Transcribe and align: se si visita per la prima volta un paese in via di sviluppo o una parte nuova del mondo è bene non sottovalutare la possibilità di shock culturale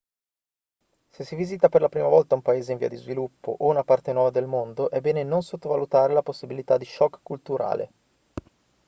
se 1.11 1.23
si 1.25 1.35
visita 1.35 1.69
per 1.69 1.79
la 1.81 1.87
prima 1.87 2.07
volta 2.07 2.33
un 2.33 2.41
paese 2.41 2.71
in 2.71 2.79
via 2.79 2.87
di 2.89 2.95
sviluppo 2.95 3.55
o 3.59 3.67
una 3.69 3.83
parte 3.83 4.13
nuova 4.13 4.31
del 4.31 4.47
mondo 4.47 4.89
è 4.89 4.99
bene 4.99 5.23
non 5.23 5.43
sottovalutare 5.43 6.11
la 6.11 6.23
possibilità 6.23 6.75
di 6.77 6.85
shock 6.85 7.19
culturale 7.21 7.91